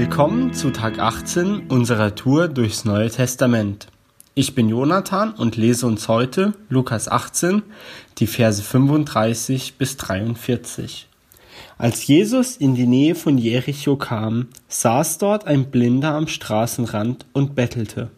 [0.00, 3.88] Willkommen zu Tag 18 unserer Tour durchs Neue Testament.
[4.34, 7.62] Ich bin Jonathan und lese uns heute Lukas 18,
[8.16, 11.06] die Verse 35 bis 43.
[11.76, 17.54] Als Jesus in die Nähe von Jericho kam, saß dort ein Blinder am Straßenrand und
[17.54, 18.10] bettelte.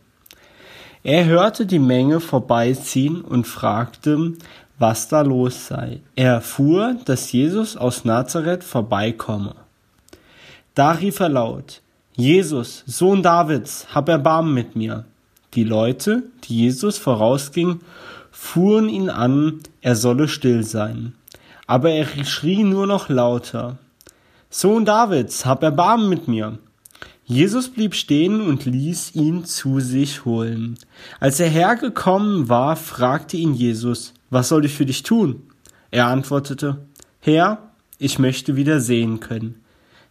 [1.02, 4.34] Er hörte die Menge vorbeiziehen und fragte,
[4.78, 6.00] was da los sei.
[6.14, 9.56] Er erfuhr, dass Jesus aus Nazareth vorbeikomme.
[10.74, 11.82] Da rief er laut,
[12.16, 15.04] Jesus, Sohn Davids, hab Erbarmen mit mir.
[15.52, 17.80] Die Leute, die Jesus vorausging,
[18.30, 21.12] fuhren ihn an, er solle still sein.
[21.66, 23.76] Aber er schrie nur noch lauter,
[24.48, 26.58] Sohn Davids, hab Erbarmen mit mir.
[27.24, 30.78] Jesus blieb stehen und ließ ihn zu sich holen.
[31.20, 35.42] Als er hergekommen war, fragte ihn Jesus, was soll ich für dich tun?
[35.90, 36.78] Er antwortete,
[37.20, 37.58] Herr,
[37.98, 39.61] ich möchte wieder sehen können.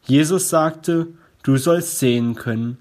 [0.04, 1.08] Jesus sagte,
[1.44, 2.78] du sollst sehen können.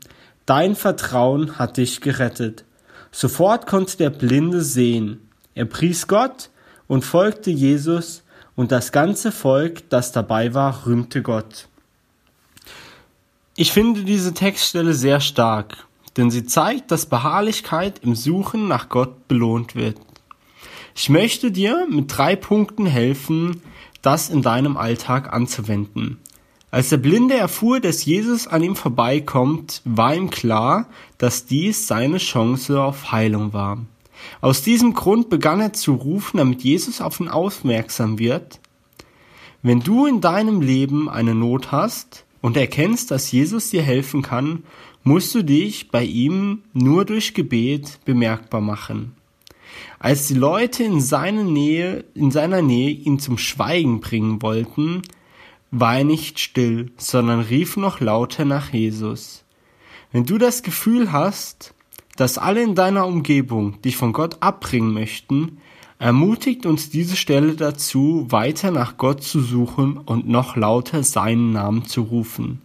[0.47, 2.65] Dein Vertrauen hat dich gerettet.
[3.13, 5.29] Sofort konnte der Blinde sehen.
[5.55, 6.51] Er pries Gott
[6.87, 8.23] und folgte Jesus,
[8.57, 11.69] und das ganze Volk, das dabei war, rühmte Gott.
[13.57, 19.29] Ich finde diese Textstelle sehr stark, denn sie zeigt, dass Beharrlichkeit im Suchen nach Gott
[19.29, 19.97] belohnt wird.
[20.95, 23.63] Ich möchte dir mit drei Punkten helfen,
[24.03, 26.19] das in deinem Alltag anzuwenden.
[26.71, 30.87] Als der Blinde erfuhr, dass Jesus an ihm vorbeikommt, war ihm klar,
[31.19, 33.79] dass dies seine Chance auf Heilung war.
[34.41, 38.61] Aus diesem Grund begann er zu rufen, damit Jesus auf ihn aufmerksam wird.
[39.63, 44.63] Wenn du in deinem Leben eine Not hast und erkennst, dass Jesus dir helfen kann,
[45.03, 49.17] musst du dich bei ihm nur durch Gebet bemerkbar machen.
[49.99, 55.03] Als die Leute in seiner Nähe, in seiner Nähe ihn zum Schweigen bringen wollten,
[55.71, 59.45] war nicht still, sondern rief noch lauter nach Jesus.
[60.13, 61.75] Wenn du das Gefühl hast,
[62.17, 65.59] dass alle in deiner Umgebung dich von Gott abbringen möchten,
[65.99, 71.85] ermutigt uns diese Stelle dazu, weiter nach Gott zu suchen und noch lauter seinen Namen
[71.85, 72.61] zu rufen.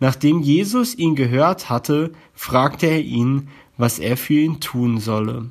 [0.00, 5.50] Nachdem Jesus ihn gehört hatte, fragte er ihn, was er für ihn tun solle.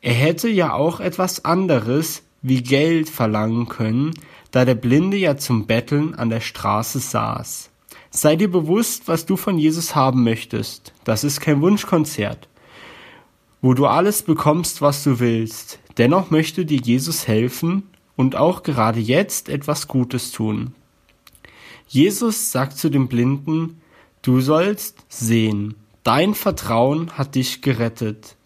[0.00, 4.14] Er hätte ja auch etwas anderes wie Geld verlangen können,
[4.50, 7.70] da der Blinde ja zum Betteln an der Straße saß.
[8.10, 10.92] Sei dir bewusst, was du von Jesus haben möchtest.
[11.04, 12.48] Das ist kein Wunschkonzert,
[13.60, 15.78] wo du alles bekommst, was du willst.
[15.98, 17.82] Dennoch möchte dir Jesus helfen
[18.16, 20.74] und auch gerade jetzt etwas Gutes tun.
[21.86, 23.80] Jesus sagt zu dem Blinden,
[24.22, 28.36] du sollst sehen, dein Vertrauen hat dich gerettet.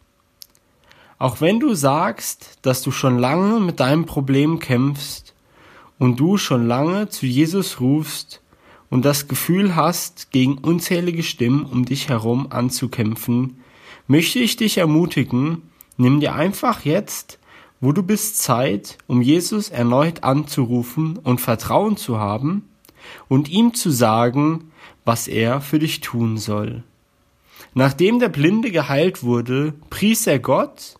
[1.23, 5.35] Auch wenn du sagst, dass du schon lange mit deinem Problem kämpfst
[6.01, 8.43] und du schon lange zu Jesus rufst
[8.91, 13.61] und das Gefühl hast, gegen unzählige Stimmen um dich herum anzukämpfen,
[14.09, 15.63] möchte ich dich ermutigen,
[15.97, 17.39] nimm dir einfach jetzt,
[17.81, 22.69] wo du bist, Zeit, um Jesus erneut anzurufen und Vertrauen zu haben
[23.29, 24.73] und ihm zu sagen,
[25.05, 26.83] was er für dich tun soll.
[27.75, 30.97] Nachdem der Blinde geheilt wurde, pries er Gott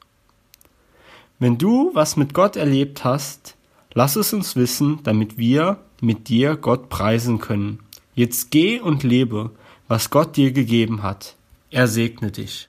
[1.43, 3.57] wenn du was mit Gott erlebt hast,
[3.95, 7.81] lass es uns wissen, damit wir mit dir Gott preisen können.
[8.15, 9.51] Jetzt geh und lebe,
[9.89, 11.35] was Gott dir gegeben hat.
[11.71, 12.61] Er segne dich.